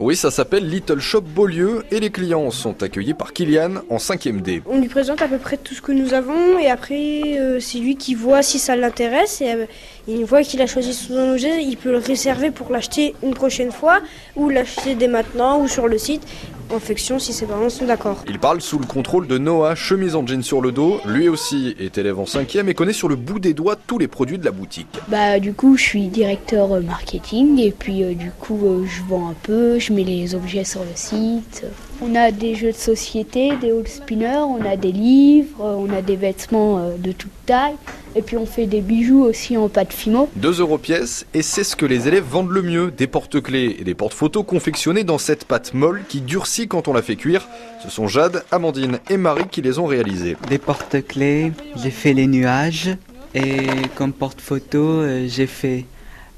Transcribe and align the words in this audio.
Oui, 0.00 0.14
ça 0.14 0.30
s'appelle 0.30 0.70
Little 0.70 1.00
Shop 1.00 1.22
Beaulieu 1.22 1.82
et 1.90 1.98
les 1.98 2.10
clients 2.10 2.52
sont 2.52 2.84
accueillis 2.84 3.14
par 3.14 3.32
Kylian 3.32 3.82
en 3.90 3.96
5ème 3.96 4.42
D. 4.42 4.62
On 4.66 4.78
lui 4.78 4.86
présente 4.86 5.22
à 5.22 5.26
peu 5.26 5.38
près 5.38 5.56
tout 5.56 5.74
ce 5.74 5.82
que 5.82 5.90
nous 5.90 6.14
avons 6.14 6.56
et 6.56 6.70
après 6.70 7.36
euh, 7.36 7.58
c'est 7.58 7.78
lui 7.78 7.96
qui 7.96 8.14
voit 8.14 8.42
si 8.42 8.60
ça 8.60 8.76
l'intéresse 8.76 9.40
et 9.40 9.50
euh, 9.50 9.66
une 10.06 10.24
fois 10.24 10.44
qu'il 10.44 10.62
a 10.62 10.68
choisi 10.68 10.94
son 10.94 11.32
objet, 11.32 11.64
il 11.64 11.76
peut 11.76 11.90
le 11.90 11.98
réserver 11.98 12.52
pour 12.52 12.70
l'acheter 12.70 13.16
une 13.24 13.34
prochaine 13.34 13.72
fois 13.72 13.98
ou 14.36 14.48
l'acheter 14.50 14.94
dès 14.94 15.08
maintenant 15.08 15.60
ou 15.60 15.66
sur 15.66 15.88
le 15.88 15.98
site 15.98 16.22
en 16.70 16.78
fonction 16.78 17.18
si 17.18 17.32
ses 17.32 17.46
parents 17.46 17.68
sont 17.68 17.86
d'accord. 17.86 18.24
Il 18.28 18.38
parle 18.38 18.60
sous 18.60 18.78
le 18.78 18.86
contrôle 18.86 19.26
de 19.26 19.38
Noah, 19.38 19.74
chemise 19.74 20.14
en 20.14 20.26
jean 20.26 20.42
sur 20.42 20.60
le 20.60 20.72
dos. 20.72 21.00
Lui 21.06 21.28
aussi 21.28 21.74
est 21.78 21.98
élève 21.98 22.18
en 22.18 22.24
5ème 22.24 22.68
et 22.68 22.74
connaît 22.74 22.92
sur 22.92 23.08
le 23.08 23.16
bout 23.16 23.38
des 23.38 23.54
doigts 23.54 23.76
tous 23.76 23.98
les 23.98 24.08
produits 24.08 24.38
de 24.38 24.44
la 24.44 24.50
boutique. 24.50 24.88
Bah 25.08 25.38
du 25.40 25.52
coup 25.52 25.76
je 25.76 25.82
suis 25.82 26.08
directeur 26.08 26.72
euh, 26.72 26.80
marketing 26.80 27.58
et 27.58 27.72
puis 27.72 28.04
euh, 28.04 28.14
du 28.14 28.30
coup 28.30 28.60
euh, 28.64 28.84
je 28.86 29.02
vends 29.08 29.30
un 29.30 29.36
peu, 29.42 29.78
je 29.78 29.92
mets 29.92 30.04
les 30.04 30.34
objets 30.34 30.64
sur 30.64 30.80
le 30.80 30.90
site. 30.94 31.64
On 32.00 32.14
a 32.14 32.30
des 32.30 32.54
jeux 32.54 32.72
de 32.72 32.76
société, 32.76 33.56
des 33.60 33.72
old 33.72 33.88
spinners, 33.88 34.44
on 34.46 34.64
a 34.64 34.76
des 34.76 34.92
livres, 34.92 35.64
on 35.64 35.92
a 35.92 36.00
des 36.00 36.16
vêtements 36.16 36.90
de 36.96 37.10
toute 37.10 37.32
taille 37.44 37.74
et 38.14 38.22
puis 38.22 38.36
on 38.36 38.46
fait 38.46 38.66
des 38.66 38.80
bijoux 38.80 39.22
aussi 39.22 39.56
en 39.56 39.68
pâte 39.68 39.92
fimo. 39.92 40.28
2 40.36 40.60
euros 40.60 40.78
pièce 40.78 41.26
et 41.34 41.42
c'est 41.42 41.64
ce 41.64 41.76
que 41.76 41.86
les 41.86 42.08
élèves 42.08 42.24
vendent 42.24 42.50
le 42.50 42.62
mieux, 42.62 42.90
des 42.90 43.06
porte-clés 43.06 43.76
et 43.78 43.84
des 43.84 43.94
porte-photos 43.94 44.44
confectionnés 44.46 45.04
dans 45.04 45.18
cette 45.18 45.44
pâte 45.44 45.74
molle 45.74 46.02
qui 46.08 46.20
durcit 46.20 46.68
quand 46.68 46.88
on 46.88 46.92
la 46.92 47.02
fait 47.02 47.16
cuire. 47.16 47.48
Ce 47.82 47.90
sont 47.90 48.08
Jade, 48.08 48.44
Amandine 48.50 48.98
et 49.10 49.16
Marie 49.16 49.48
qui 49.50 49.62
les 49.62 49.78
ont 49.78 49.86
réalisés. 49.86 50.36
Des 50.48 50.58
porte-clés, 50.58 51.52
j'ai 51.76 51.90
fait 51.90 52.12
les 52.12 52.26
nuages 52.26 52.90
et 53.34 53.66
comme 53.94 54.12
porte-photo 54.12 55.02
j'ai 55.26 55.46
fait 55.46 55.84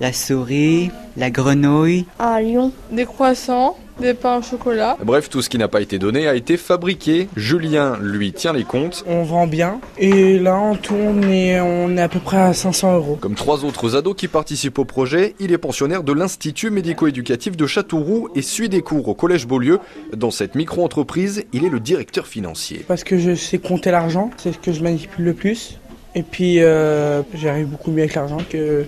la 0.00 0.12
souris, 0.12 0.90
la 1.16 1.30
grenouille, 1.30 2.06
un 2.18 2.40
lion, 2.40 2.72
des 2.90 3.04
croissants, 3.04 3.76
des 4.00 4.14
pains 4.14 4.38
au 4.38 4.42
chocolat. 4.42 4.96
Bref, 5.04 5.28
tout 5.28 5.42
ce 5.42 5.50
qui 5.50 5.58
n'a 5.58 5.68
pas 5.68 5.82
été 5.82 5.98
donné 5.98 6.26
a 6.26 6.34
été 6.34 6.56
fabriqué. 6.56 7.28
Julien, 7.36 7.98
lui, 8.00 8.32
tient 8.32 8.54
les 8.54 8.64
comptes. 8.64 9.04
On 9.06 9.22
vend 9.22 9.46
bien. 9.46 9.78
Et 9.98 10.38
là, 10.38 10.58
on 10.90 11.22
est, 11.22 11.60
on 11.60 11.96
est 11.96 12.00
à 12.00 12.08
peu 12.08 12.18
près 12.18 12.38
à 12.38 12.54
500 12.54 12.94
euros. 12.94 13.18
Comme 13.20 13.34
trois 13.34 13.64
autres 13.64 13.96
ados 13.96 14.14
qui 14.16 14.26
participent 14.26 14.78
au 14.78 14.86
projet, 14.86 15.34
il 15.38 15.52
est 15.52 15.58
pensionnaire 15.58 16.02
de 16.02 16.12
l'Institut 16.12 16.70
médico-éducatif 16.70 17.56
de 17.56 17.66
Châteauroux 17.66 18.30
et 18.34 18.42
suit 18.42 18.70
des 18.70 18.80
cours 18.80 19.06
au 19.08 19.14
Collège 19.14 19.46
Beaulieu. 19.46 19.80
Dans 20.16 20.30
cette 20.30 20.54
micro-entreprise, 20.54 21.44
il 21.52 21.64
est 21.64 21.70
le 21.70 21.80
directeur 21.80 22.26
financier. 22.26 22.84
Parce 22.88 23.04
que 23.04 23.18
je 23.18 23.34
sais 23.34 23.58
compter 23.58 23.90
l'argent, 23.90 24.30
c'est 24.38 24.52
ce 24.52 24.58
que 24.58 24.72
je 24.72 24.82
manipule 24.82 25.26
le 25.26 25.34
plus. 25.34 25.78
Et 26.14 26.22
puis, 26.22 26.60
euh, 26.60 27.22
j'arrive 27.34 27.66
beaucoup 27.66 27.90
mieux 27.90 28.02
avec 28.02 28.14
l'argent 28.14 28.38
que 28.48 28.86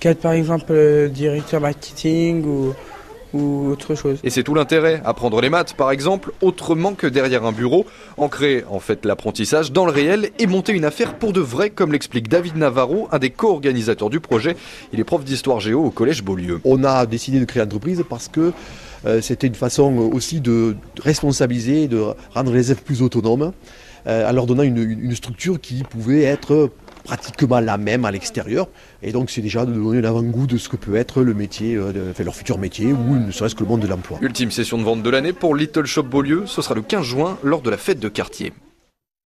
qu'être 0.00 0.20
par 0.20 0.32
exemple 0.32 0.72
euh, 0.72 1.08
directeur 1.08 1.60
marketing 1.60 2.44
ou, 2.44 2.74
ou 3.32 3.68
autre 3.68 3.94
chose. 3.94 4.18
Et 4.24 4.30
c'est 4.30 4.42
tout 4.42 4.54
l'intérêt, 4.54 5.00
apprendre 5.04 5.40
les 5.40 5.50
maths 5.50 5.74
par 5.74 5.90
exemple, 5.90 6.32
autrement 6.40 6.94
que 6.94 7.06
derrière 7.06 7.44
un 7.44 7.52
bureau, 7.52 7.86
ancrer 8.16 8.64
en 8.68 8.80
fait 8.80 9.04
l'apprentissage 9.04 9.72
dans 9.72 9.84
le 9.84 9.92
réel 9.92 10.30
et 10.38 10.46
monter 10.46 10.72
une 10.72 10.84
affaire 10.84 11.14
pour 11.14 11.32
de 11.32 11.40
vrai, 11.40 11.70
comme 11.70 11.92
l'explique 11.92 12.28
David 12.28 12.56
Navarro, 12.56 13.08
un 13.12 13.18
des 13.18 13.30
co-organisateurs 13.30 14.10
du 14.10 14.20
projet. 14.20 14.56
Il 14.92 15.00
est 15.00 15.04
prof 15.04 15.22
d'histoire 15.22 15.60
géo 15.60 15.84
au 15.84 15.90
collège 15.90 16.24
Beaulieu. 16.24 16.60
On 16.64 16.82
a 16.84 17.06
décidé 17.06 17.38
de 17.38 17.44
créer 17.44 17.62
l'entreprise 17.62 18.02
parce 18.08 18.28
que 18.28 18.52
euh, 19.06 19.20
c'était 19.20 19.46
une 19.46 19.54
façon 19.54 20.10
aussi 20.12 20.40
de 20.40 20.76
responsabiliser, 21.02 21.88
de 21.88 22.02
rendre 22.34 22.52
les 22.52 22.70
élèves 22.70 22.82
plus 22.82 23.02
autonomes, 23.02 23.52
euh, 24.06 24.28
en 24.28 24.32
leur 24.32 24.46
donnant 24.46 24.62
une, 24.62 24.78
une 24.78 25.14
structure 25.14 25.60
qui 25.60 25.84
pouvait 25.84 26.22
être 26.22 26.70
pratiquement 27.10 27.58
la 27.58 27.76
même 27.76 28.04
à 28.04 28.10
l'extérieur. 28.12 28.68
Et 29.02 29.10
donc 29.12 29.30
c'est 29.30 29.40
déjà 29.40 29.66
de 29.66 29.72
donner 29.72 29.98
un 29.98 30.04
avant-goût 30.04 30.46
de 30.46 30.56
ce 30.58 30.68
que 30.68 30.76
peut 30.76 30.94
être 30.94 31.22
le 31.22 31.34
métier, 31.34 31.74
euh, 31.74 32.12
leur 32.18 32.34
futur 32.34 32.58
métier 32.58 32.92
ou 32.92 33.16
ne 33.16 33.32
serait-ce 33.32 33.54
que 33.54 33.64
le 33.64 33.68
monde 33.68 33.80
de 33.80 33.88
l'emploi. 33.88 34.18
Ultime 34.22 34.50
session 34.50 34.78
de 34.78 34.84
vente 34.84 35.02
de 35.02 35.10
l'année 35.10 35.32
pour 35.32 35.56
Little 35.56 35.86
Shop 35.86 36.04
Beaulieu, 36.04 36.44
ce 36.46 36.62
sera 36.62 36.74
le 36.74 36.82
15 36.82 37.04
juin 37.04 37.38
lors 37.42 37.62
de 37.62 37.70
la 37.70 37.76
fête 37.76 37.98
de 37.98 38.08
quartier. 38.08 38.52